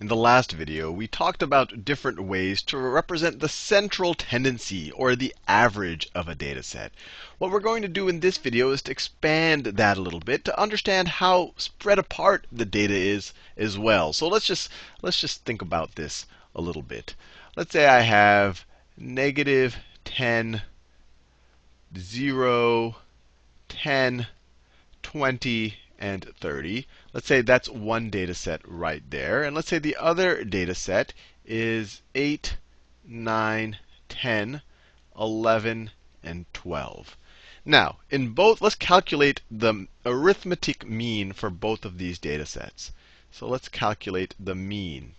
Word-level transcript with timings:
In 0.00 0.08
the 0.08 0.16
last 0.16 0.50
video, 0.50 0.90
we 0.90 1.06
talked 1.06 1.40
about 1.40 1.84
different 1.84 2.18
ways 2.18 2.62
to 2.62 2.76
represent 2.76 3.38
the 3.38 3.48
central 3.48 4.14
tendency 4.14 4.90
or 4.90 5.14
the 5.14 5.32
average 5.46 6.08
of 6.16 6.26
a 6.26 6.34
data 6.34 6.64
set. 6.64 6.90
What 7.38 7.52
we're 7.52 7.60
going 7.60 7.80
to 7.82 7.88
do 7.88 8.08
in 8.08 8.18
this 8.18 8.36
video 8.36 8.72
is 8.72 8.82
to 8.82 8.90
expand 8.90 9.66
that 9.66 9.96
a 9.96 10.00
little 10.00 10.18
bit 10.18 10.44
to 10.46 10.60
understand 10.60 11.06
how 11.06 11.54
spread 11.58 12.00
apart 12.00 12.48
the 12.50 12.64
data 12.64 12.92
is 12.92 13.32
as 13.56 13.78
well. 13.78 14.12
So 14.12 14.26
let's 14.26 14.48
just 14.48 14.68
let's 15.00 15.20
just 15.20 15.44
think 15.44 15.62
about 15.62 15.94
this 15.94 16.26
a 16.56 16.60
little 16.60 16.82
bit. 16.82 17.14
Let's 17.54 17.70
say 17.70 17.86
I 17.86 18.00
have 18.00 18.64
negative 18.96 19.76
10, 20.04 20.62
0, 21.96 22.96
10, 23.68 24.26
20, 25.04 25.74
and 26.04 26.26
30. 26.38 26.86
Let's 27.14 27.26
say 27.26 27.40
that's 27.40 27.66
one 27.66 28.10
data 28.10 28.34
set 28.34 28.60
right 28.68 29.02
there. 29.08 29.42
And 29.42 29.56
let's 29.56 29.68
say 29.68 29.78
the 29.78 29.96
other 29.96 30.44
data 30.44 30.74
set 30.74 31.14
is 31.46 32.02
8, 32.14 32.58
9, 33.06 33.78
10, 34.10 34.62
11, 35.18 35.90
and 36.22 36.44
12. 36.52 37.16
Now, 37.64 38.00
in 38.10 38.34
both, 38.34 38.60
let's 38.60 38.74
calculate 38.74 39.40
the 39.50 39.86
arithmetic 40.04 40.86
mean 40.86 41.32
for 41.32 41.48
both 41.48 41.86
of 41.86 41.96
these 41.96 42.18
data 42.18 42.44
sets. 42.44 42.92
So 43.30 43.48
let's 43.48 43.70
calculate 43.70 44.34
the 44.38 44.54
mean 44.54 45.14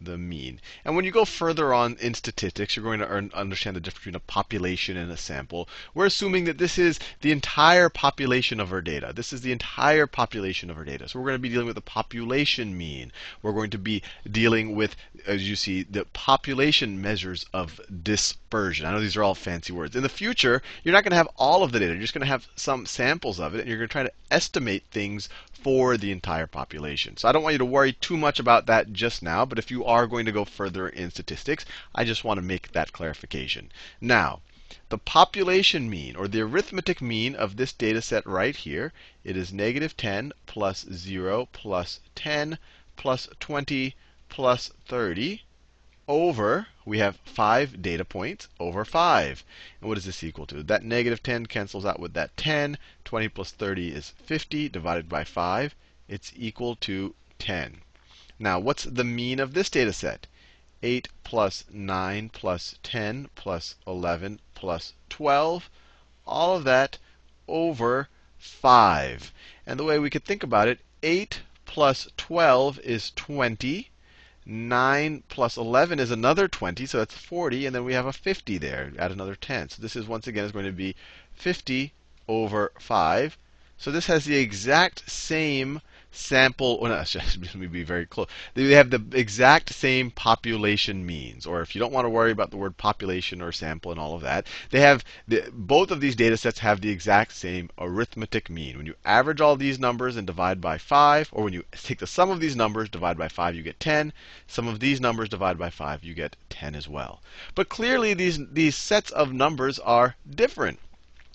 the 0.00 0.18
mean. 0.18 0.60
And 0.84 0.94
when 0.94 1.04
you 1.04 1.10
go 1.10 1.24
further 1.24 1.74
on 1.74 1.96
in 2.00 2.14
statistics, 2.14 2.76
you're 2.76 2.84
going 2.84 3.00
to 3.00 3.08
earn, 3.08 3.30
understand 3.34 3.76
the 3.76 3.80
difference 3.80 4.04
between 4.04 4.14
a 4.14 4.20
population 4.20 4.96
and 4.96 5.10
a 5.10 5.16
sample. 5.16 5.68
We're 5.94 6.06
assuming 6.06 6.44
that 6.44 6.58
this 6.58 6.78
is 6.78 6.98
the 7.20 7.32
entire 7.32 7.88
population 7.88 8.60
of 8.60 8.72
our 8.72 8.80
data. 8.80 9.12
This 9.14 9.32
is 9.32 9.40
the 9.40 9.52
entire 9.52 10.06
population 10.06 10.70
of 10.70 10.78
our 10.78 10.84
data. 10.84 11.08
So 11.08 11.18
we're 11.18 11.26
going 11.26 11.38
to 11.38 11.42
be 11.42 11.48
dealing 11.48 11.66
with 11.66 11.76
the 11.76 11.80
population 11.80 12.76
mean. 12.76 13.12
We're 13.42 13.52
going 13.52 13.70
to 13.70 13.78
be 13.78 14.02
dealing 14.30 14.74
with, 14.74 14.96
as 15.26 15.48
you 15.48 15.56
see, 15.56 15.82
the 15.82 16.04
population 16.06 17.00
measures 17.00 17.44
of 17.52 17.80
dispersion. 18.02 18.86
I 18.86 18.92
know 18.92 19.00
these 19.00 19.16
are 19.16 19.22
all 19.22 19.34
fancy 19.34 19.72
words. 19.72 19.96
In 19.96 20.02
the 20.02 20.08
future, 20.08 20.62
you're 20.82 20.94
not 20.94 21.04
going 21.04 21.10
to 21.10 21.16
have 21.16 21.28
all 21.36 21.62
of 21.62 21.72
the 21.72 21.78
data. 21.80 21.92
You're 21.92 22.02
just 22.02 22.14
going 22.14 22.22
to 22.22 22.26
have 22.26 22.46
some 22.56 22.86
samples 22.86 23.40
of 23.40 23.54
it, 23.54 23.60
and 23.60 23.68
you're 23.68 23.78
going 23.78 23.88
to 23.88 23.92
try 23.92 24.02
to 24.04 24.12
estimate 24.30 24.84
things 24.90 25.28
for 25.52 25.96
the 25.96 26.12
entire 26.12 26.46
population. 26.46 27.16
So 27.16 27.28
I 27.28 27.32
don't 27.32 27.42
want 27.42 27.54
you 27.54 27.58
to 27.58 27.64
worry 27.64 27.92
too 27.92 28.16
much 28.16 28.38
about 28.38 28.66
that 28.66 28.92
just 28.92 29.22
now, 29.22 29.44
but 29.44 29.58
if 29.58 29.70
you 29.70 29.84
are 29.88 30.06
going 30.06 30.26
to 30.26 30.32
go 30.32 30.44
further 30.44 30.86
in 30.86 31.10
statistics, 31.10 31.64
I 31.94 32.04
just 32.04 32.22
want 32.22 32.36
to 32.36 32.42
make 32.42 32.72
that 32.72 32.92
clarification. 32.92 33.72
Now, 34.00 34.42
the 34.90 34.98
population 34.98 35.88
mean, 35.88 36.14
or 36.14 36.28
the 36.28 36.42
arithmetic 36.42 37.00
mean 37.00 37.34
of 37.34 37.56
this 37.56 37.72
data 37.72 38.02
set 38.02 38.26
right 38.26 38.54
here, 38.54 38.92
it 39.24 39.34
is 39.34 39.50
negative 39.50 39.96
10 39.96 40.32
plus 40.44 40.84
0 40.92 41.48
plus 41.52 42.00
10 42.14 42.58
plus 42.96 43.28
20 43.40 43.96
plus 44.28 44.70
30 44.86 45.42
over, 46.06 46.68
we 46.86 46.98
have 46.98 47.18
5 47.24 47.82
data 47.82 48.04
points 48.04 48.48
over 48.58 48.84
5. 48.84 49.44
And 49.80 49.88
what 49.88 49.98
is 49.98 50.06
this 50.06 50.24
equal 50.24 50.46
to? 50.46 50.62
That 50.62 50.82
negative 50.82 51.22
10 51.22 51.46
cancels 51.46 51.84
out 51.84 52.00
with 52.00 52.14
that 52.14 52.36
10. 52.36 52.78
20 53.04 53.28
plus 53.28 53.50
30 53.50 53.88
is 53.88 54.10
50 54.24 54.68
divided 54.70 55.08
by 55.08 55.24
5. 55.24 55.74
It's 56.08 56.32
equal 56.34 56.76
to 56.76 57.14
10. 57.38 57.82
Now, 58.38 58.60
what's 58.60 58.84
the 58.84 59.04
mean 59.04 59.40
of 59.40 59.52
this 59.52 59.68
data 59.68 59.92
set? 59.92 60.28
8 60.82 61.08
plus 61.24 61.64
9 61.72 62.28
plus 62.28 62.76
10 62.84 63.30
plus 63.34 63.74
11 63.84 64.38
plus 64.54 64.92
12. 65.08 65.68
All 66.24 66.56
of 66.56 66.62
that 66.64 66.98
over 67.48 68.08
5. 68.38 69.32
And 69.66 69.80
the 69.80 69.84
way 69.84 69.98
we 69.98 70.08
could 70.08 70.24
think 70.24 70.44
about 70.44 70.68
it, 70.68 70.78
8 71.02 71.40
plus 71.64 72.06
12 72.16 72.78
is 72.80 73.10
20. 73.16 73.90
9 74.46 75.22
plus 75.28 75.56
11 75.56 75.98
is 75.98 76.10
another 76.10 76.46
20, 76.46 76.86
so 76.86 76.98
that's 76.98 77.14
40, 77.14 77.66
and 77.66 77.74
then 77.74 77.84
we 77.84 77.92
have 77.92 78.06
a 78.06 78.12
50 78.12 78.56
there. 78.58 78.92
Add 78.98 79.10
another 79.10 79.34
10. 79.34 79.70
So 79.70 79.82
this 79.82 79.96
is 79.96 80.06
once 80.06 80.26
again 80.26 80.44
is 80.44 80.52
going 80.52 80.64
to 80.64 80.72
be 80.72 80.94
50 81.34 81.92
over 82.28 82.72
5. 82.78 83.36
So 83.76 83.90
this 83.90 84.06
has 84.06 84.24
the 84.24 84.36
exact 84.36 85.10
same 85.10 85.82
sample, 86.10 86.80
well, 86.80 86.90
not, 86.90 87.14
let 87.38 87.54
me 87.54 87.66
be 87.66 87.82
very 87.82 88.06
close. 88.06 88.28
They 88.54 88.72
have 88.72 88.90
the 88.90 89.04
exact 89.12 89.74
same 89.74 90.10
population 90.10 91.04
means, 91.04 91.46
or 91.46 91.60
if 91.60 91.74
you 91.74 91.78
don't 91.78 91.92
want 91.92 92.06
to 92.06 92.10
worry 92.10 92.30
about 92.30 92.50
the 92.50 92.56
word 92.56 92.76
population 92.76 93.42
or 93.42 93.52
sample 93.52 93.90
and 93.90 94.00
all 94.00 94.14
of 94.14 94.22
that, 94.22 94.46
they 94.70 94.80
have 94.80 95.04
the, 95.26 95.44
both 95.52 95.90
of 95.90 96.00
these 96.00 96.16
data 96.16 96.36
sets 96.36 96.60
have 96.60 96.80
the 96.80 96.90
exact 96.90 97.32
same 97.32 97.70
arithmetic 97.78 98.48
mean. 98.48 98.76
When 98.76 98.86
you 98.86 98.94
average 99.04 99.40
all 99.40 99.56
these 99.56 99.78
numbers 99.78 100.16
and 100.16 100.26
divide 100.26 100.60
by 100.60 100.78
5, 100.78 101.28
or 101.32 101.44
when 101.44 101.52
you 101.52 101.64
take 101.72 101.98
the 101.98 102.06
sum 102.06 102.30
of 102.30 102.40
these 102.40 102.56
numbers, 102.56 102.88
divide 102.88 103.18
by 103.18 103.28
5, 103.28 103.54
you 103.54 103.62
get 103.62 103.78
10. 103.78 104.12
Some 104.46 104.66
of 104.66 104.80
these 104.80 105.00
numbers 105.00 105.28
divide 105.28 105.58
by 105.58 105.70
5, 105.70 106.04
you 106.04 106.14
get 106.14 106.36
10 106.48 106.74
as 106.74 106.88
well. 106.88 107.22
But 107.54 107.68
clearly, 107.68 108.14
these, 108.14 108.38
these 108.50 108.76
sets 108.76 109.10
of 109.10 109.32
numbers 109.32 109.78
are 109.78 110.16
different 110.28 110.80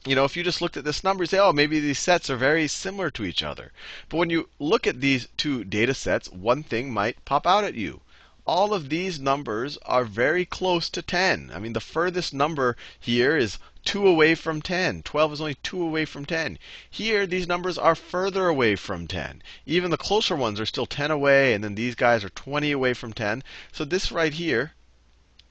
you 0.05 0.15
know, 0.15 0.25
if 0.25 0.35
you 0.35 0.43
just 0.43 0.61
looked 0.61 0.75
at 0.75 0.83
this 0.83 1.01
number, 1.01 1.23
you 1.23 1.27
say, 1.27 1.39
oh, 1.39 1.53
maybe 1.53 1.79
these 1.79 1.97
sets 1.97 2.29
are 2.29 2.35
very 2.35 2.67
similar 2.67 3.09
to 3.11 3.23
each 3.23 3.41
other. 3.41 3.71
But 4.09 4.17
when 4.17 4.29
you 4.29 4.49
look 4.59 4.85
at 4.85 4.99
these 4.99 5.29
two 5.37 5.63
data 5.63 5.93
sets, 5.93 6.29
one 6.29 6.61
thing 6.61 6.91
might 6.91 7.23
pop 7.23 7.47
out 7.47 7.63
at 7.63 7.75
you. 7.75 8.01
All 8.45 8.73
of 8.73 8.89
these 8.89 9.17
numbers 9.17 9.77
are 9.85 10.03
very 10.03 10.43
close 10.43 10.89
to 10.89 11.01
10. 11.01 11.51
I 11.55 11.59
mean, 11.59 11.71
the 11.71 11.79
furthest 11.79 12.33
number 12.33 12.75
here 12.99 13.37
is 13.37 13.59
2 13.85 14.05
away 14.05 14.35
from 14.35 14.61
10. 14.61 15.03
12 15.03 15.33
is 15.33 15.39
only 15.39 15.55
2 15.63 15.81
away 15.81 16.03
from 16.03 16.25
10. 16.25 16.59
Here, 16.89 17.25
these 17.25 17.47
numbers 17.47 17.77
are 17.77 17.95
further 17.95 18.49
away 18.49 18.75
from 18.75 19.07
10. 19.07 19.41
Even 19.65 19.89
the 19.89 19.95
closer 19.95 20.35
ones 20.35 20.59
are 20.59 20.65
still 20.65 20.85
10 20.85 21.11
away, 21.11 21.53
and 21.53 21.63
then 21.63 21.75
these 21.75 21.95
guys 21.95 22.25
are 22.25 22.29
20 22.29 22.73
away 22.73 22.93
from 22.93 23.13
10. 23.13 23.41
So 23.71 23.85
this 23.85 24.11
right 24.11 24.33
here, 24.33 24.73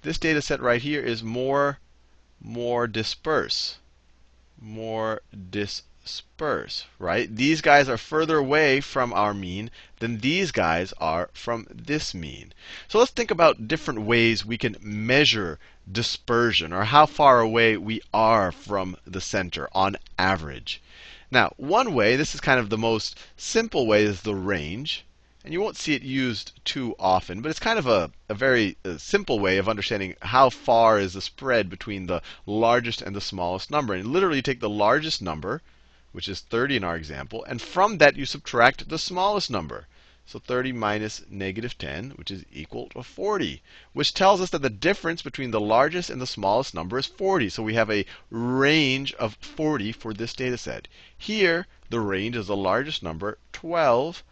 this 0.02 0.18
data 0.18 0.42
set 0.42 0.60
right 0.60 0.82
here 0.82 1.00
is 1.00 1.22
more, 1.22 1.78
more 2.38 2.86
dispersed 2.86 3.78
more 4.72 5.20
disperse, 5.50 6.86
right? 6.98 7.36
These 7.36 7.60
guys 7.60 7.88
are 7.88 7.98
further 7.98 8.38
away 8.38 8.80
from 8.80 9.12
our 9.12 9.34
mean 9.34 9.70
than 10.00 10.18
these 10.18 10.50
guys 10.50 10.94
are 10.98 11.28
from 11.34 11.66
this 11.70 12.14
mean. 12.14 12.54
So 12.88 12.98
let's 12.98 13.10
think 13.10 13.30
about 13.30 13.68
different 13.68 14.00
ways 14.00 14.46
we 14.46 14.56
can 14.56 14.76
measure 14.80 15.58
dispersion 15.90 16.72
or 16.72 16.84
how 16.84 17.06
far 17.06 17.40
away 17.40 17.76
we 17.76 18.00
are 18.14 18.50
from 18.50 18.96
the 19.06 19.20
center 19.20 19.68
on 19.72 19.96
average. 20.18 20.80
Now, 21.30 21.52
one 21.56 21.92
way, 21.92 22.16
this 22.16 22.34
is 22.34 22.40
kind 22.40 22.60
of 22.60 22.70
the 22.70 22.78
most 22.78 23.18
simple 23.36 23.86
way, 23.86 24.04
is 24.04 24.22
the 24.22 24.34
range. 24.34 25.04
And 25.44 25.52
you 25.52 25.60
won't 25.60 25.76
see 25.76 25.94
it 25.94 26.02
used 26.02 26.52
too 26.64 26.94
often, 27.00 27.42
but 27.42 27.50
it's 27.50 27.58
kind 27.58 27.76
of 27.76 27.88
a, 27.88 28.12
a 28.28 28.34
very 28.34 28.76
uh, 28.84 28.96
simple 28.96 29.40
way 29.40 29.58
of 29.58 29.68
understanding 29.68 30.14
how 30.22 30.50
far 30.50 31.00
is 31.00 31.14
the 31.14 31.20
spread 31.20 31.68
between 31.68 32.06
the 32.06 32.22
largest 32.46 33.02
and 33.02 33.16
the 33.16 33.20
smallest 33.20 33.68
number. 33.68 33.92
And 33.92 34.12
literally 34.12 34.36
you 34.36 34.42
take 34.42 34.60
the 34.60 34.68
largest 34.68 35.20
number, 35.20 35.60
which 36.12 36.28
is 36.28 36.42
30 36.42 36.76
in 36.76 36.84
our 36.84 36.94
example, 36.94 37.42
and 37.48 37.60
from 37.60 37.98
that 37.98 38.14
you 38.14 38.24
subtract 38.24 38.88
the 38.88 39.00
smallest 39.00 39.50
number. 39.50 39.88
So 40.26 40.38
30 40.38 40.70
minus 40.70 41.22
negative 41.28 41.76
10, 41.76 42.10
which 42.10 42.30
is 42.30 42.44
equal 42.52 42.88
to 42.90 43.02
40, 43.02 43.62
which 43.94 44.14
tells 44.14 44.40
us 44.40 44.50
that 44.50 44.62
the 44.62 44.70
difference 44.70 45.22
between 45.22 45.50
the 45.50 45.60
largest 45.60 46.08
and 46.08 46.20
the 46.22 46.26
smallest 46.28 46.72
number 46.72 46.98
is 46.98 47.06
40. 47.06 47.48
So 47.48 47.64
we 47.64 47.74
have 47.74 47.90
a 47.90 48.06
range 48.30 49.12
of 49.14 49.36
40 49.40 49.90
for 49.90 50.14
this 50.14 50.34
data 50.34 50.56
set. 50.56 50.86
Here, 51.18 51.66
the 51.90 51.98
range 51.98 52.36
is 52.36 52.46
the 52.46 52.54
largest 52.54 53.02
number, 53.02 53.38
12 53.52 54.22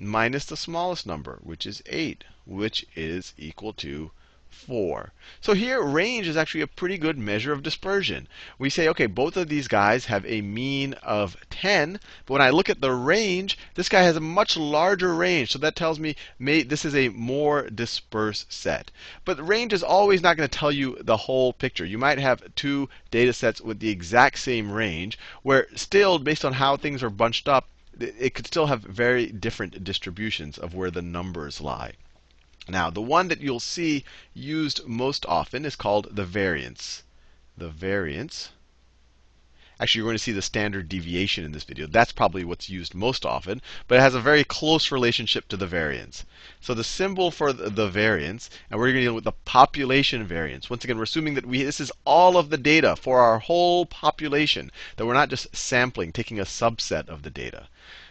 minus 0.00 0.44
the 0.44 0.56
smallest 0.56 1.06
number, 1.06 1.38
which 1.42 1.66
is 1.66 1.82
8, 1.86 2.24
which 2.46 2.86
is 2.96 3.34
equal 3.36 3.72
to 3.74 4.10
4. 4.52 5.12
So 5.40 5.54
here, 5.54 5.80
range 5.80 6.26
is 6.26 6.36
actually 6.36 6.62
a 6.62 6.66
pretty 6.66 6.98
good 6.98 7.16
measure 7.16 7.52
of 7.52 7.62
dispersion. 7.62 8.26
We 8.58 8.68
say, 8.68 8.88
okay, 8.88 9.06
both 9.06 9.36
of 9.36 9.48
these 9.48 9.68
guys 9.68 10.06
have 10.06 10.26
a 10.26 10.40
mean 10.40 10.94
of 10.94 11.36
10. 11.50 12.00
But 12.26 12.32
when 12.32 12.42
I 12.42 12.50
look 12.50 12.68
at 12.68 12.80
the 12.80 12.90
range, 12.90 13.56
this 13.76 13.88
guy 13.88 14.02
has 14.02 14.16
a 14.16 14.20
much 14.20 14.56
larger 14.56 15.14
range. 15.14 15.52
So 15.52 15.60
that 15.60 15.76
tells 15.76 16.00
me 16.00 16.16
may, 16.38 16.62
this 16.62 16.84
is 16.84 16.96
a 16.96 17.10
more 17.10 17.70
dispersed 17.70 18.52
set. 18.52 18.90
But 19.24 19.46
range 19.46 19.72
is 19.72 19.84
always 19.84 20.20
not 20.20 20.36
going 20.36 20.48
to 20.48 20.58
tell 20.58 20.72
you 20.72 20.98
the 21.00 21.16
whole 21.16 21.52
picture. 21.52 21.84
You 21.84 21.98
might 21.98 22.18
have 22.18 22.54
two 22.56 22.88
data 23.12 23.32
sets 23.32 23.60
with 23.60 23.78
the 23.78 23.90
exact 23.90 24.40
same 24.40 24.72
range, 24.72 25.16
where 25.42 25.68
still, 25.76 26.18
based 26.18 26.44
on 26.44 26.54
how 26.54 26.76
things 26.76 27.04
are 27.04 27.10
bunched 27.10 27.48
up, 27.48 27.68
it 28.00 28.34
could 28.34 28.46
still 28.46 28.66
have 28.66 28.82
very 28.82 29.26
different 29.26 29.84
distributions 29.84 30.58
of 30.58 30.74
where 30.74 30.90
the 30.90 31.02
numbers 31.02 31.60
lie. 31.60 31.92
Now, 32.68 32.90
the 32.90 33.02
one 33.02 33.28
that 33.28 33.40
you'll 33.40 33.60
see 33.60 34.04
used 34.34 34.86
most 34.86 35.26
often 35.26 35.64
is 35.64 35.76
called 35.76 36.14
the 36.14 36.24
variance. 36.24 37.02
The 37.56 37.68
variance. 37.68 38.50
Actually, 39.80 40.00
you're 40.00 40.08
going 40.08 40.18
to 40.18 40.22
see 40.22 40.32
the 40.32 40.42
standard 40.42 40.90
deviation 40.90 41.42
in 41.42 41.52
this 41.52 41.64
video. 41.64 41.86
That's 41.86 42.12
probably 42.12 42.44
what's 42.44 42.68
used 42.68 42.94
most 42.94 43.24
often, 43.24 43.62
but 43.88 43.94
it 43.94 44.02
has 44.02 44.14
a 44.14 44.20
very 44.20 44.44
close 44.44 44.92
relationship 44.92 45.48
to 45.48 45.56
the 45.56 45.66
variance. 45.66 46.26
So 46.60 46.74
the 46.74 46.84
symbol 46.84 47.30
for 47.30 47.50
the, 47.50 47.88
variance, 47.88 48.50
and 48.70 48.78
we're 48.78 48.88
going 48.88 48.96
to 48.96 49.02
deal 49.04 49.14
with 49.14 49.24
the 49.24 49.32
population 49.32 50.26
variance. 50.26 50.68
Once 50.68 50.84
again, 50.84 50.98
we're 50.98 51.04
assuming 51.04 51.32
that 51.32 51.46
we 51.46 51.62
this 51.62 51.80
is 51.80 51.90
all 52.04 52.36
of 52.36 52.50
the 52.50 52.58
data 52.58 52.94
for 52.94 53.20
our 53.20 53.38
whole 53.38 53.86
population, 53.86 54.70
that 54.96 55.06
we're 55.06 55.14
not 55.14 55.30
just 55.30 55.56
sampling, 55.56 56.12
taking 56.12 56.38
a 56.38 56.44
subset 56.44 57.08
of 57.08 57.22
the 57.22 57.30
data. 57.30 57.68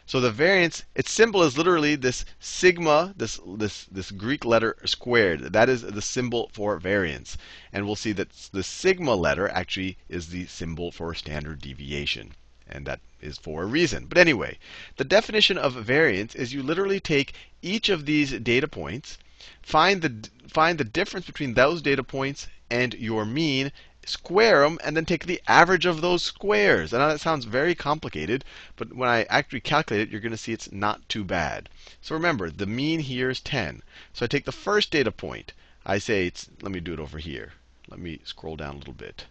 So 0.09 0.19
the 0.19 0.31
variance, 0.31 0.85
its 0.95 1.11
symbol 1.11 1.43
is 1.43 1.55
literally 1.55 1.95
this 1.95 2.25
sigma, 2.39 3.13
this, 3.15 3.39
this, 3.45 3.85
this 3.91 4.09
Greek 4.09 4.43
letter 4.43 4.75
squared. 4.83 5.53
That 5.53 5.69
is 5.69 5.83
the 5.83 6.01
symbol 6.01 6.49
for 6.51 6.79
variance. 6.79 7.37
And 7.71 7.85
we'll 7.85 7.95
see 7.95 8.13
that 8.13 8.31
the 8.51 8.63
sigma 8.63 9.13
letter 9.13 9.47
actually 9.47 9.99
is 10.09 10.29
the 10.29 10.47
symbol 10.47 10.91
for 10.91 11.13
standard 11.13 11.61
deviation. 11.61 12.33
And 12.67 12.87
that 12.87 13.01
is 13.21 13.37
for 13.37 13.61
a 13.61 13.67
reason. 13.67 14.07
But 14.07 14.17
anyway, 14.17 14.57
the 14.97 15.03
definition 15.03 15.59
of 15.59 15.73
variance 15.75 16.33
is 16.33 16.55
you 16.55 16.63
literally 16.63 16.99
take 16.99 17.35
each 17.61 17.87
of 17.87 18.07
these 18.07 18.31
data 18.31 18.67
points, 18.67 19.19
find 19.61 20.01
the, 20.01 20.27
find 20.47 20.79
the 20.79 20.85
difference 20.85 21.27
between 21.27 21.53
those 21.53 21.83
data 21.83 22.03
points 22.03 22.47
and 22.71 22.95
your 22.95 23.25
mean, 23.25 23.71
square 24.09 24.61
them, 24.61 24.79
and 24.83 24.97
then 24.97 25.05
take 25.05 25.25
the 25.25 25.41
average 25.47 25.85
of 25.85 26.01
those 26.01 26.23
squares. 26.23 26.91
Know 26.91 27.07
that 27.07 27.21
sounds 27.21 27.45
very 27.45 27.75
complicated, 27.75 28.43
but 28.75 28.91
when 28.93 29.07
I 29.07 29.23
actually 29.23 29.59
calculate 29.59 30.01
it, 30.01 30.09
you're 30.09 30.19
going 30.19 30.31
to 30.31 30.37
see 30.37 30.51
it's 30.51 30.71
not 30.71 31.07
too 31.07 31.23
bad. 31.23 31.69
So 32.01 32.15
remember, 32.15 32.49
the 32.49 32.65
mean 32.65 33.01
here 33.01 33.29
is 33.29 33.39
10. 33.39 33.83
So 34.13 34.25
I 34.25 34.27
take 34.27 34.45
the 34.45 34.51
first 34.51 34.89
data 34.89 35.11
point. 35.11 35.53
I 35.85 35.99
say 35.99 36.25
it's, 36.25 36.49
let 36.61 36.71
me 36.71 36.79
do 36.79 36.93
it 36.93 36.99
over 36.99 37.19
here. 37.19 37.53
Let 37.87 37.99
me 37.99 38.19
scroll 38.23 38.55
down 38.55 38.75
a 38.75 38.77
little 38.79 38.93
bit. 38.93 39.25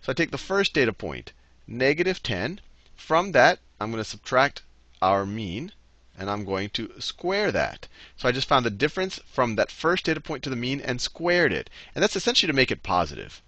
So 0.00 0.12
I 0.12 0.14
take 0.14 0.30
the 0.30 0.38
first 0.38 0.72
data 0.72 0.92
point, 0.92 1.32
negative 1.66 2.22
10. 2.22 2.60
From 2.96 3.32
that, 3.32 3.58
I'm 3.78 3.90
going 3.90 4.02
to 4.02 4.08
subtract 4.08 4.62
our 5.02 5.26
mean, 5.26 5.72
and 6.18 6.30
I'm 6.30 6.44
going 6.44 6.70
to 6.70 6.90
square 6.98 7.52
that. 7.52 7.86
So 8.16 8.28
I 8.28 8.32
just 8.32 8.48
found 8.48 8.64
the 8.64 8.70
difference 8.70 9.20
from 9.26 9.56
that 9.56 9.70
first 9.70 10.06
data 10.06 10.20
point 10.20 10.42
to 10.44 10.50
the 10.50 10.56
mean 10.56 10.80
and 10.80 11.00
squared 11.00 11.52
it. 11.52 11.68
And 11.94 12.02
that's 12.02 12.16
essentially 12.16 12.46
to 12.46 12.56
make 12.56 12.70
it 12.70 12.82
positive 12.82 13.42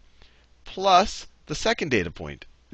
plus 0.65 1.27
the 1.47 1.55
second 1.55 1.91
data 1.91 2.13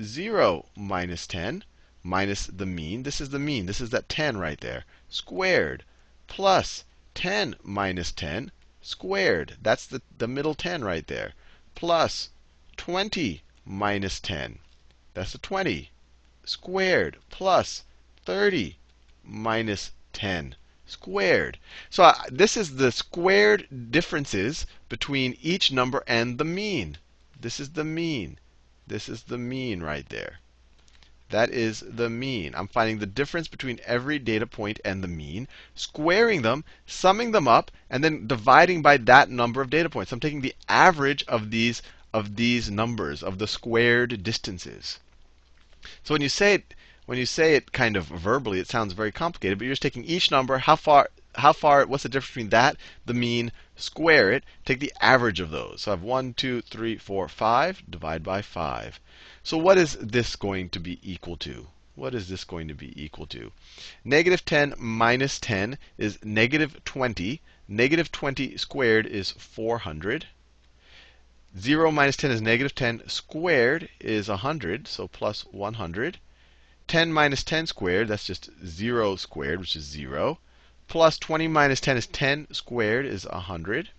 0 0.01 0.67
minus 0.77 1.27
10 1.27 1.65
minus 2.03 2.47
the 2.47 2.67
mean. 2.67 3.03
This 3.03 3.21
is 3.21 3.31
the 3.31 3.39
mean. 3.39 3.67
This 3.67 3.81
is 3.81 3.91
that 3.91 4.09
10 4.09 4.37
right 4.37 4.61
there. 4.61 4.85
Squared 5.09 5.85
plus 6.27 6.85
10 7.15 7.57
minus 7.63 8.13
10 8.13 8.53
squared. 8.83 9.57
That's 9.63 9.87
the, 9.87 10.03
the 10.19 10.29
middle 10.29 10.55
10 10.55 10.85
right 10.85 11.07
there. 11.07 11.33
Plus 11.75 12.31
20 12.77 13.43
minus 13.65 14.21
10. 14.21 14.59
That's 15.15 15.33
the 15.33 15.39
20 15.39 15.91
squared 16.45 17.19
plus 17.31 17.85
30 18.25 18.77
minus 19.25 19.93
10 20.13 20.57
squared. 20.87 21.59
So 21.91 22.05
uh, 22.05 22.15
this 22.31 22.57
is 22.57 22.77
the 22.77 22.93
squared 22.93 23.91
differences 23.91 24.67
between 24.89 25.37
each 25.41 25.73
number 25.73 26.05
and 26.07 26.39
the 26.39 26.45
mean. 26.45 26.99
This 27.41 27.61
is 27.61 27.71
the 27.71 27.85
mean. 27.85 28.39
This 28.87 29.09
is 29.09 29.25
the 29.25 29.39
mean 29.39 29.81
right 29.83 30.09
there. 30.09 30.41
That 31.31 31.51
is 31.51 31.85
the 31.87 32.09
mean. 32.09 32.55
I'm 32.55 32.69
finding 32.69 32.99
the 32.99 33.07
difference 33.07 33.49
between 33.49 33.81
every 33.85 34.19
data 34.19 34.47
point 34.47 34.81
and 34.85 35.05
the 35.05 35.09
mean, 35.09 35.47
squaring 35.75 36.43
them, 36.43 36.65
summing 36.87 37.33
them 37.33 37.47
up, 37.47 37.71
and 37.91 38.03
then 38.03 38.27
dividing 38.27 38.81
by 38.81 38.97
that 38.97 39.29
number 39.29 39.61
of 39.61 39.69
data 39.69 39.91
points. 39.91 40.11
I'm 40.11 40.21
taking 40.21 40.41
the 40.41 40.57
average 40.69 41.23
of 41.29 41.51
these 41.51 41.83
of 42.15 42.37
these 42.37 42.71
numbers, 42.71 43.23
of 43.23 43.39
the 43.39 43.47
squared 43.47 44.23
distances. 44.23 44.99
So 46.03 46.15
when 46.15 46.23
you 46.23 46.31
say 46.31 46.55
it, 46.55 46.75
when 47.05 47.19
you 47.19 47.27
say 47.27 47.55
it 47.55 47.73
kind 47.73 47.97
of 47.97 48.07
verbally, 48.07 48.59
it 48.59 48.69
sounds 48.69 48.95
very 48.95 49.13
complicated, 49.13 49.59
but 49.59 49.65
you're 49.67 49.73
just 49.73 49.83
taking 49.83 50.05
each 50.05 50.31
number, 50.31 50.59
how 50.59 50.77
far 50.77 51.11
how 51.37 51.53
far, 51.53 51.87
what's 51.87 52.03
the 52.03 52.09
difference 52.09 52.31
between 52.31 52.49
that, 52.49 52.77
the 53.07 53.15
mean, 53.15 53.53
square 53.81 54.33
it, 54.33 54.45
take 54.65 54.81
the 54.81 54.93
average 55.01 55.41
of 55.41 55.51
those. 55.51 55.83
So 55.83 55.93
I 55.93 55.95
have 55.95 56.03
1, 56.03 56.35
2, 56.35 56.63
3, 56.63 56.97
4, 56.99 57.29
5, 57.29 57.83
divide 57.89 58.23
by 58.23 58.43
5. 58.43 59.01
So 59.43 59.57
what 59.57 59.79
is 59.79 59.97
this 60.01 60.37
going 60.37 60.69
to 60.71 60.81
be 60.81 60.99
equal 61.03 61.37
to? 61.39 61.69
What 61.95 62.15
is 62.15 62.29
this 62.29 62.45
going 62.45 62.69
to 62.69 62.75
be 62.75 62.93
equal 63.03 63.27
to? 63.29 63.53
Negative 64.05 64.45
10 64.45 64.75
minus 64.79 65.41
10 65.41 65.79
is 65.97 66.19
negative 66.25 66.85
20. 66.85 67.41
Negative 67.67 68.13
20 68.13 68.57
squared 68.57 69.07
is 69.07 69.31
400. 69.33 70.27
0 71.59 71.91
minus 71.91 72.17
10 72.17 72.31
is 72.31 72.41
negative 72.43 72.75
10 72.75 73.09
squared 73.09 73.89
is 74.01 74.29
100, 74.29 74.87
so 74.87 75.09
plus 75.09 75.45
100. 75.47 76.19
10 76.87 77.13
minus 77.13 77.43
10 77.43 77.67
squared, 77.67 78.09
that's 78.09 78.27
just 78.27 78.51
0 78.65 79.17
squared, 79.17 79.61
which 79.61 79.77
is 79.77 79.85
0 79.85 80.39
plus 80.89 81.19
20 81.19 81.47
minus 81.49 81.81
10 81.81 81.99
is 81.99 82.07
10 82.07 82.47
squared 82.51 83.05
is 83.05 83.27
100. 83.27 83.91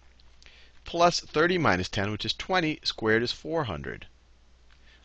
Plus 0.85 1.19
30 1.19 1.59
minus 1.59 1.87
10, 1.87 2.11
which 2.11 2.25
is 2.25 2.33
20 2.33 2.79
squared, 2.83 3.21
is 3.21 3.31
400. 3.31 4.07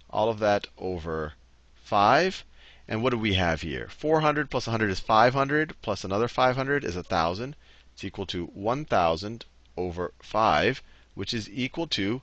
All 0.09 0.31
of 0.31 0.39
that 0.39 0.67
over 0.79 1.35
5. 1.83 2.43
And 2.89 3.03
what 3.03 3.11
do 3.11 3.19
we 3.19 3.35
have 3.35 3.61
here? 3.61 3.89
400 3.91 4.51
plus 4.51 4.67
100 4.67 4.91
is 4.91 5.01
500, 5.01 5.75
plus 5.83 6.05
another 6.05 6.27
500 6.27 6.85
is 6.85 6.95
1,000. 6.95 7.55
It's 7.93 8.03
equal 8.03 8.25
to 8.27 8.47
1,000 8.47 9.45
over 9.77 10.15
5, 10.23 10.83
which 11.15 11.35
is 11.35 11.51
equal 11.51 11.87
to 11.89 12.23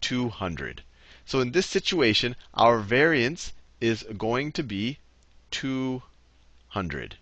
200. 0.00 0.82
So 1.26 1.40
in 1.40 1.50
this 1.50 1.66
situation, 1.66 2.36
our 2.54 2.78
variance 2.78 3.52
is 3.80 4.04
going 4.16 4.52
to 4.52 4.62
be 4.62 4.98
200. 5.50 7.16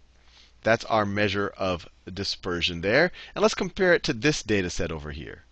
That's 0.62 0.84
our 0.86 1.06
measure 1.06 1.52
of 1.56 1.88
dispersion 2.12 2.80
there. 2.80 3.12
And 3.34 3.42
let's 3.42 3.54
compare 3.54 3.94
it 3.94 4.02
to 4.04 4.12
this 4.12 4.42
data 4.42 4.70
set 4.70 4.90
over 4.90 5.12
here. 5.12 5.44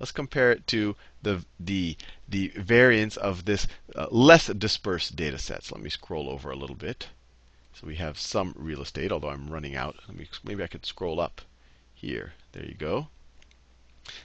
Let's 0.00 0.12
compare 0.12 0.50
it 0.52 0.66
to 0.68 0.96
the, 1.22 1.44
the, 1.60 1.96
the 2.28 2.48
variance 2.56 3.16
of 3.16 3.44
this 3.44 3.66
uh, 3.94 4.06
less 4.10 4.46
dispersed 4.46 5.16
data 5.16 5.38
set. 5.38 5.64
So 5.64 5.74
let 5.74 5.84
me 5.84 5.90
scroll 5.90 6.28
over 6.28 6.50
a 6.50 6.56
little 6.56 6.76
bit. 6.76 7.08
So 7.74 7.86
we 7.86 7.96
have 7.96 8.18
some 8.18 8.54
real 8.56 8.82
estate, 8.82 9.12
although 9.12 9.30
I'm 9.30 9.50
running 9.50 9.76
out. 9.76 9.96
Me, 10.08 10.28
maybe 10.42 10.62
I 10.62 10.68
could 10.68 10.86
scroll 10.86 11.20
up 11.20 11.42
here. 11.94 12.34
There 12.52 12.64
you 12.64 12.74
go. 12.74 13.08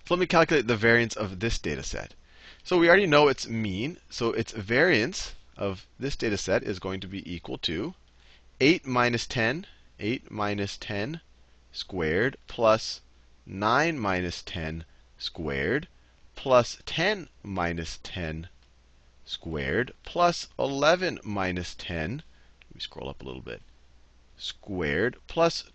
So 0.06 0.14
let 0.14 0.20
me 0.20 0.26
calculate 0.26 0.68
the 0.68 0.78
variance 0.78 1.16
of 1.16 1.40
this 1.40 1.58
data 1.58 1.84
set. 1.84 2.14
So 2.64 2.78
we 2.78 2.88
already 2.88 3.08
know 3.08 3.28
its 3.28 3.48
mean. 3.48 3.98
So 4.10 4.34
its 4.34 4.52
variance 4.52 5.34
of 5.58 5.86
this 6.00 6.16
data 6.16 6.38
set 6.38 6.64
is 6.64 6.80
going 6.80 7.00
to 7.02 7.08
be 7.08 7.24
equal 7.32 7.58
to 7.60 7.94
8 8.62 8.86
minus 8.86 9.26
10 9.28 9.66
8 10.00 10.32
minus 10.32 10.78
10 10.78 11.22
squared 11.72 12.38
plus 12.48 13.02
9 13.46 14.00
minus 14.00 14.42
10 14.44 14.86
squared 15.18 15.88
plus 16.36 16.78
10 16.86 17.28
minus 17.44 18.00
10 18.04 18.48
squared 19.26 19.94
plus 20.04 20.48
11 20.58 21.20
minus 21.24 21.76
10. 21.76 22.24
Let 22.70 22.76
me 22.76 22.80
scroll 22.80 23.10
up 23.10 23.22
a 23.22 23.26
little 23.26 23.42
bit. 23.42 23.62
Squared 24.38 25.18
plus 25.28 25.66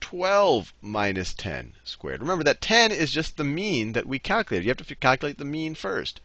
12 0.00 0.72
minus 0.80 1.34
10 1.34 1.74
squared. 1.84 2.20
Remember 2.20 2.44
that 2.44 2.60
10 2.60 2.90
is 2.90 3.12
just 3.12 3.36
the 3.36 3.44
mean 3.44 3.92
that 3.92 4.06
we 4.06 4.18
calculated. 4.18 4.64
You 4.64 4.70
have 4.70 4.86
to 4.86 4.94
calculate 4.94 5.38
the 5.38 5.44
mean 5.44 5.74
first. 5.74 6.20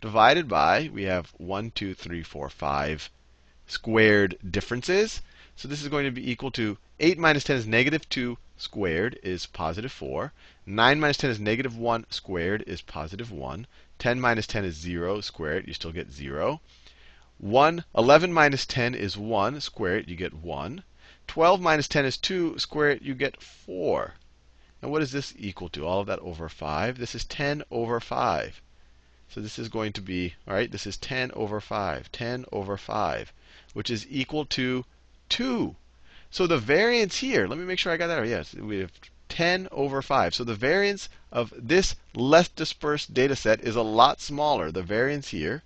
Divided 0.00 0.48
by, 0.48 0.90
we 0.92 1.04
have 1.04 1.32
1, 1.36 1.70
2, 1.70 1.94
3, 1.94 2.22
4, 2.22 2.50
5 2.50 3.10
squared 3.66 4.36
differences. 4.50 5.22
So 5.60 5.66
this 5.66 5.82
is 5.82 5.88
going 5.88 6.04
to 6.04 6.12
be 6.12 6.30
equal 6.30 6.52
to 6.52 6.78
8 7.00 7.18
minus 7.18 7.42
10 7.42 7.56
is 7.56 7.66
negative 7.66 8.08
2 8.08 8.38
squared 8.56 9.18
is 9.24 9.46
positive 9.46 9.90
4. 9.90 10.32
9 10.64 11.00
minus 11.00 11.16
10 11.16 11.30
is 11.30 11.40
negative 11.40 11.76
1 11.76 12.06
squared 12.10 12.62
is 12.68 12.80
positive 12.80 13.32
1. 13.32 13.66
10 13.98 14.20
minus 14.20 14.46
10 14.46 14.64
is 14.64 14.76
0 14.76 15.20
squared. 15.20 15.66
You 15.66 15.74
still 15.74 15.90
get 15.90 16.12
0. 16.12 16.60
1, 17.38 17.84
11 17.96 18.32
minus 18.32 18.66
10 18.66 18.94
is 18.94 19.16
1 19.16 19.60
squared. 19.60 20.08
You 20.08 20.14
get 20.14 20.32
1. 20.32 20.84
12 21.26 21.60
minus 21.60 21.88
10 21.88 22.04
is 22.04 22.16
2 22.16 22.56
squared. 22.60 23.02
You 23.02 23.14
get 23.16 23.42
4. 23.42 24.14
And 24.80 24.92
what 24.92 25.02
is 25.02 25.10
this 25.10 25.34
equal 25.36 25.68
to? 25.70 25.84
All 25.84 26.02
of 26.02 26.06
that 26.06 26.20
over 26.20 26.48
5. 26.48 26.98
This 26.98 27.16
is 27.16 27.24
10 27.24 27.64
over 27.72 27.98
5. 27.98 28.62
So 29.28 29.40
this 29.40 29.58
is 29.58 29.68
going 29.68 29.92
to 29.94 30.00
be, 30.00 30.36
all 30.46 30.54
right, 30.54 30.70
this 30.70 30.86
is 30.86 30.96
10 30.96 31.32
over 31.32 31.60
5. 31.60 32.12
10 32.12 32.44
over 32.52 32.76
5, 32.76 33.32
which 33.72 33.90
is 33.90 34.06
equal 34.08 34.44
to 34.44 34.84
2. 35.28 35.76
So 36.30 36.46
the 36.46 36.58
variance 36.58 37.18
here, 37.18 37.46
let 37.46 37.58
me 37.58 37.64
make 37.64 37.78
sure 37.78 37.92
I 37.92 37.96
got 37.96 38.08
that 38.08 38.18
right. 38.18 38.28
Yes, 38.28 38.54
we 38.54 38.78
have 38.78 38.92
10 39.28 39.68
over 39.70 40.02
5. 40.02 40.34
So 40.34 40.44
the 40.44 40.54
variance 40.54 41.08
of 41.30 41.52
this 41.56 41.96
less 42.14 42.48
dispersed 42.48 43.14
data 43.14 43.36
set 43.36 43.60
is 43.60 43.76
a 43.76 43.82
lot 43.82 44.20
smaller. 44.20 44.70
The 44.70 44.82
variance 44.82 45.28
here, 45.28 45.62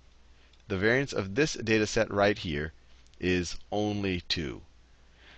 the 0.67 0.77
variance 0.77 1.13
of 1.13 1.35
this 1.35 1.53
data 1.53 1.87
set 1.87 2.11
right 2.11 2.37
here 2.37 2.73
is 3.19 3.57
only 3.71 4.21
2. 4.21 4.61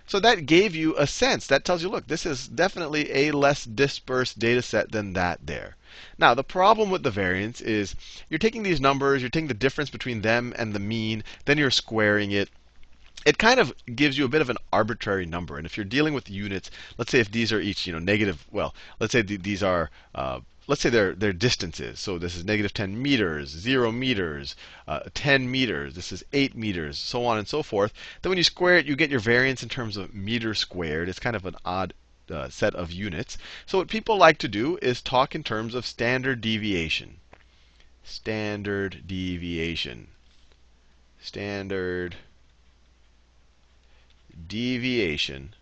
So 0.08 0.20
that 0.20 0.46
gave 0.46 0.76
you 0.76 0.96
a 0.96 1.06
sense. 1.06 1.48
That 1.48 1.64
tells 1.64 1.82
you, 1.82 1.88
look, 1.88 2.06
this 2.06 2.24
is 2.24 2.46
definitely 2.46 3.12
a 3.12 3.32
less 3.32 3.64
dispersed 3.64 4.38
data 4.38 4.62
set 4.62 4.92
than 4.92 5.14
that 5.14 5.46
there. 5.46 5.76
Now, 6.16 6.34
the 6.34 6.44
problem 6.44 6.90
with 6.90 7.02
the 7.02 7.10
variance 7.10 7.60
is 7.60 7.96
you're 8.28 8.38
taking 8.38 8.62
these 8.62 8.80
numbers, 8.80 9.22
you're 9.22 9.30
taking 9.30 9.48
the 9.48 9.54
difference 9.54 9.90
between 9.90 10.22
them 10.22 10.54
and 10.56 10.72
the 10.72 10.78
mean, 10.78 11.24
then 11.44 11.58
you're 11.58 11.72
squaring 11.72 12.30
it 12.30 12.50
it 13.26 13.38
kind 13.38 13.58
of 13.58 13.74
gives 13.96 14.16
you 14.16 14.24
a 14.24 14.28
bit 14.28 14.40
of 14.40 14.50
an 14.50 14.56
arbitrary 14.72 15.26
number. 15.26 15.56
And 15.56 15.66
if 15.66 15.76
you're 15.76 15.84
dealing 15.84 16.14
with 16.14 16.30
units, 16.30 16.70
let's 16.96 17.10
say 17.10 17.18
if 17.18 17.32
these 17.32 17.52
are 17.52 17.60
each, 17.60 17.84
you 17.84 17.92
know, 17.92 17.98
negative, 17.98 18.46
well, 18.52 18.72
let's 19.00 19.10
say 19.10 19.24
th- 19.24 19.42
these 19.42 19.64
are, 19.64 19.90
uh, 20.14 20.38
let's 20.68 20.80
say 20.80 20.90
they're, 20.90 21.12
they're 21.12 21.32
distances. 21.32 21.98
So 21.98 22.18
this 22.18 22.36
is 22.36 22.44
negative 22.44 22.72
10 22.72 23.02
meters, 23.02 23.48
0 23.48 23.90
meters, 23.90 24.54
uh, 24.86 25.00
10 25.12 25.50
meters, 25.50 25.94
this 25.94 26.12
is 26.12 26.24
8 26.32 26.56
meters, 26.56 26.98
so 26.98 27.26
on 27.26 27.36
and 27.36 27.48
so 27.48 27.64
forth. 27.64 27.92
Then 28.22 28.30
when 28.30 28.38
you 28.38 28.44
square 28.44 28.76
it, 28.76 28.86
you 28.86 28.94
get 28.94 29.10
your 29.10 29.18
variance 29.18 29.60
in 29.64 29.68
terms 29.68 29.96
of 29.96 30.14
meters 30.14 30.60
squared. 30.60 31.08
It's 31.08 31.18
kind 31.18 31.34
of 31.34 31.44
an 31.46 31.56
odd 31.64 31.94
uh, 32.30 32.48
set 32.48 32.76
of 32.76 32.92
units. 32.92 33.38
So 33.66 33.78
what 33.78 33.88
people 33.88 34.16
like 34.16 34.38
to 34.38 34.48
do 34.48 34.78
is 34.80 35.02
talk 35.02 35.34
in 35.34 35.42
terms 35.42 35.74
of 35.74 35.84
standard 35.84 36.40
deviation. 36.40 37.16
Standard 38.04 39.02
deviation. 39.04 40.06
Standard 41.20 42.14
deviation, 44.46 45.54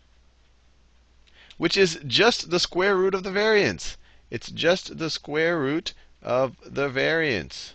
which 1.57 1.77
is 1.77 2.01
just 2.07 2.51
the 2.51 2.59
square 2.59 2.97
root 2.97 3.15
of 3.15 3.23
the 3.23 3.31
variance. 3.31 3.97
It's 4.31 4.51
just 4.51 4.99
the 4.99 5.11
square 5.11 5.59
root 5.59 5.93
of 6.23 6.57
the 6.65 6.89
variance. 6.89 7.75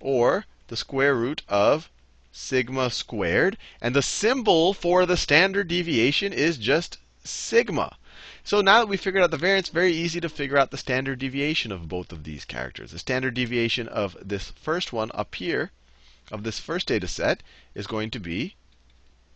Or 0.00 0.44
the 0.68 0.76
square 0.76 1.14
root 1.14 1.42
of 1.48 1.88
sigma 2.32 2.90
squared. 2.90 3.56
And 3.80 3.94
the 3.94 4.02
symbol 4.02 4.74
for 4.74 5.06
the 5.06 5.16
standard 5.16 5.68
deviation 5.68 6.32
is 6.32 6.58
just 6.58 6.98
sigma. 7.24 7.96
So 8.44 8.60
now 8.60 8.80
that 8.80 8.88
we 8.88 8.96
figured 8.96 9.22
out 9.22 9.30
the 9.30 9.36
variance, 9.36 9.68
very 9.68 9.92
easy 9.92 10.20
to 10.20 10.28
figure 10.28 10.58
out 10.58 10.70
the 10.70 10.76
standard 10.76 11.18
deviation 11.20 11.70
of 11.70 11.88
both 11.88 12.12
of 12.12 12.24
these 12.24 12.44
characters. 12.44 12.90
The 12.90 12.98
standard 12.98 13.34
deviation 13.34 13.88
of 13.88 14.16
this 14.20 14.50
first 14.50 14.92
one 14.92 15.10
up 15.14 15.34
here, 15.36 15.70
of 16.30 16.42
this 16.42 16.58
first 16.58 16.88
data 16.88 17.06
set, 17.06 17.42
is 17.74 17.86
going 17.86 18.10
to 18.10 18.18
be 18.18 18.56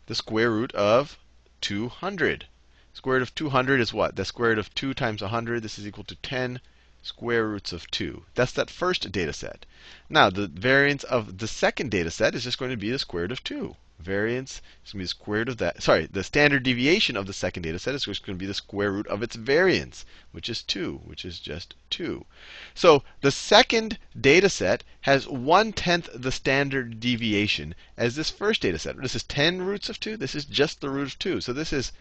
the 0.07 0.15
square 0.15 0.53
root 0.53 0.73
of 0.73 1.19
200. 1.61 2.47
Square 2.93 3.17
root 3.17 3.23
of 3.23 3.35
200 3.35 3.81
is 3.81 3.93
what? 3.93 4.15
The 4.15 4.25
square 4.25 4.51
root 4.51 4.59
of 4.59 4.73
2 4.75 4.95
times 4.95 5.21
100. 5.21 5.63
This 5.65 5.81
is 5.81 5.87
equal 5.87 6.05
to 6.05 6.15
10 6.15 6.61
square 7.07 7.47
roots 7.47 7.73
of 7.73 7.91
2. 7.91 8.27
That's 8.35 8.53
that 8.53 8.69
first 8.69 9.11
data 9.13 9.33
set. 9.33 9.65
Now, 10.11 10.29
the 10.29 10.49
variance 10.49 11.05
of 11.05 11.39
the 11.39 11.47
second 11.47 11.91
data 11.91 12.11
set 12.11 12.35
is 12.35 12.45
just 12.45 12.59
going 12.59 12.73
to 12.73 12.77
be 12.77 12.91
the 12.91 12.99
square 12.99 13.23
root 13.23 13.33
of 13.33 13.45
2 13.45 13.77
variance 13.99 14.61
is 14.85 14.93
going 14.93 14.99
to 14.99 15.03
be 15.03 15.05
the 15.05 15.09
square 15.09 15.39
root 15.39 15.49
of 15.49 15.57
that. 15.57 15.83
Sorry, 15.83 16.07
the 16.07 16.23
standard 16.23 16.63
deviation 16.63 17.17
of 17.17 17.27
the 17.27 17.33
second 17.33 17.63
data 17.63 17.79
set 17.79 17.95
is 17.95 18.05
just 18.05 18.27
going 18.27 18.37
to 18.37 18.43
be 18.43 18.47
the 18.47 18.55
square 18.55 18.93
root 18.93 19.07
of 19.07 19.23
its 19.23 19.37
variance, 19.37 20.05
which 20.33 20.49
is 20.49 20.63
2, 20.63 20.99
which 21.05 21.25
is 21.25 21.39
just 21.39 21.75
2. 21.91 22.27
So 22.75 23.03
the 23.23 23.31
second 23.31 23.99
data 24.21 24.51
set 24.51 24.85
has 25.03 25.27
one 25.27 25.73
tenth 25.73 26.09
the 26.13 26.31
standard 26.31 27.01
deviation 27.01 27.75
as 27.97 28.17
this 28.17 28.31
first 28.31 28.63
data 28.63 28.79
set. 28.79 29.01
This 29.01 29.15
is 29.15 29.23
10 29.23 29.63
roots 29.63 29.89
of 29.89 29.99
2. 29.99 30.17
This 30.17 30.35
is 30.35 30.45
just 30.45 30.81
the 30.81 30.91
root 30.91 31.09
of 31.09 31.19
2. 31.19 31.41
So 31.41 31.53
this 31.53 31.73
is 31.73 31.93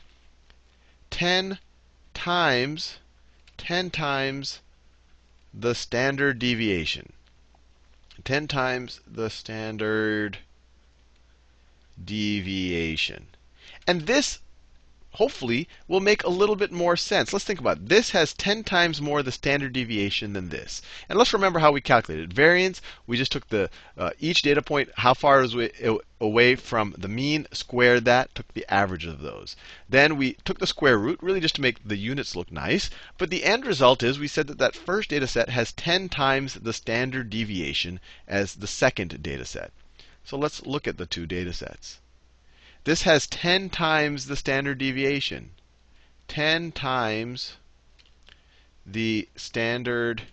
10 1.12 1.60
times 2.14 2.98
10 3.58 3.90
times 3.90 4.60
the 5.58 5.74
standard 5.74 6.38
deviation. 6.38 7.14
10 8.24 8.48
times 8.48 9.00
the 9.08 9.30
standard 9.30 10.40
deviation. 12.04 13.28
And 13.88 14.02
this 14.02 14.40
hopefully 15.15 15.67
will 15.88 16.00
make 16.00 16.24
a 16.24 16.29
little 16.29 16.55
bit 16.55 16.72
more 16.72 16.95
sense. 16.95 17.34
Let's 17.34 17.45
think 17.45 17.60
about 17.60 17.77
it. 17.77 17.89
This 17.89 18.12
has 18.12 18.34
10 18.34 18.63
times 18.63 19.01
more 19.01 19.24
the 19.24 19.31
standard 19.31 19.74
deviation 19.74 20.34
than 20.34 20.50
this. 20.50 20.81
And 21.10 21.17
let's 21.17 21.34
remember 21.34 21.60
how 21.60 21.72
we 21.72 21.81
calculated. 21.81 22.34
Variance, 22.34 22.81
we 23.07 23.17
just 23.17 23.31
took 23.31 23.50
the 23.50 23.69
uh, 23.98 24.12
each 24.19 24.41
data 24.41 24.62
point, 24.62 24.89
how 24.98 25.13
far 25.13 25.41
is 25.41 25.55
it 25.55 25.75
away 26.22 26.55
from 26.55 26.95
the 26.98 27.07
mean, 27.07 27.48
squared 27.51 28.05
that, 28.05 28.34
took 28.36 28.53
the 28.53 28.65
average 28.74 29.05
of 29.05 29.22
those. 29.22 29.55
Then 29.89 30.17
we 30.17 30.34
took 30.45 30.60
the 30.60 30.67
square 30.67 30.98
root, 30.98 31.19
really 31.22 31.39
just 31.39 31.55
to 31.55 31.62
make 31.62 31.86
the 31.86 31.98
units 31.98 32.36
look 32.36 32.51
nice. 32.51 32.89
But 33.17 33.29
the 33.29 33.43
end 33.43 33.65
result 33.65 34.03
is 34.03 34.19
we 34.19 34.27
said 34.27 34.48
that 34.48 34.57
that 34.60 34.75
first 34.75 35.10
data 35.10 35.27
set 35.27 35.50
has 35.50 35.72
10 35.74 36.10
times 36.10 36.55
the 36.55 36.74
standard 36.74 37.29
deviation 37.29 38.00
as 38.27 38.55
the 38.55 38.67
second 38.67 39.22
data 39.22 39.45
set. 39.45 39.72
So 40.24 40.38
let's 40.38 40.65
look 40.65 40.88
at 40.88 40.98
the 40.98 41.05
two 41.05 41.25
data 41.25 41.53
sets. 41.53 42.00
This 42.86 43.01
has 43.01 43.25
10 43.25 43.72
times 43.72 44.27
the 44.27 44.36
standard 44.36 44.77
deviation. 44.77 45.51
10 46.27 46.72
times 46.72 47.58
the 48.86 49.27
standard 49.36 50.24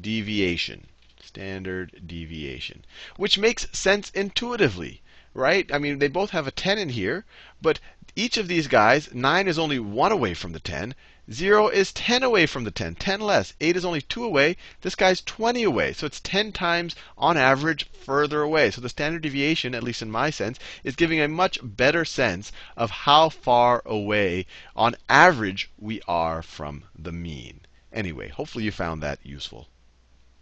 deviation. 0.00 0.88
Standard 1.22 2.02
deviation. 2.04 2.84
Which 3.16 3.38
makes 3.38 3.68
sense 3.72 4.10
intuitively, 4.10 5.02
right? 5.34 5.68
I 5.72 5.78
mean, 5.78 5.98
they 5.98 6.08
both 6.08 6.30
have 6.30 6.46
a 6.46 6.52
10 6.52 6.78
in 6.78 6.88
here, 6.88 7.24
but 7.60 7.80
each 8.16 8.36
of 8.36 8.46
these 8.46 8.68
guys, 8.68 9.12
9 9.12 9.48
is 9.48 9.58
only 9.58 9.80
1 9.80 10.12
away 10.12 10.32
from 10.32 10.52
the 10.52 10.60
10. 10.60 10.94
0 11.32 11.68
is 11.68 11.92
10 11.92 12.22
away 12.22 12.46
from 12.46 12.64
the 12.64 12.70
10, 12.70 12.94
10 12.94 13.20
less. 13.20 13.54
8 13.60 13.76
is 13.76 13.84
only 13.84 14.00
2 14.00 14.22
away. 14.22 14.56
This 14.82 14.94
guy's 14.94 15.20
20 15.22 15.64
away. 15.64 15.92
So 15.92 16.06
it's 16.06 16.20
10 16.20 16.52
times 16.52 16.94
on 17.18 17.36
average 17.36 17.86
further 17.90 18.42
away. 18.42 18.70
So 18.70 18.80
the 18.80 18.88
standard 18.88 19.22
deviation, 19.22 19.74
at 19.74 19.82
least 19.82 20.02
in 20.02 20.10
my 20.10 20.30
sense, 20.30 20.58
is 20.84 20.94
giving 20.96 21.20
a 21.20 21.26
much 21.26 21.58
better 21.62 22.04
sense 22.04 22.52
of 22.76 22.90
how 22.90 23.30
far 23.30 23.82
away 23.84 24.46
on 24.76 24.94
average 25.08 25.70
we 25.78 26.00
are 26.06 26.42
from 26.42 26.84
the 26.96 27.12
mean. 27.12 27.60
Anyway, 27.92 28.28
hopefully 28.28 28.64
you 28.64 28.70
found 28.70 29.02
that 29.02 29.18
useful. 29.24 29.68